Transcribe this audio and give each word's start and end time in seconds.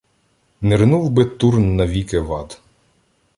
Нирнув 0.61 1.09
би 1.11 1.25
Турн 1.25 1.75
навіки 1.75 2.19
в 2.19 2.33
ад! 2.33 2.61